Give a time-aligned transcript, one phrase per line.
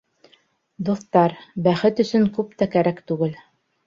[0.87, 1.35] Дуҫтар,
[1.67, 3.37] бәхет өсөн күп кәрәк түгел.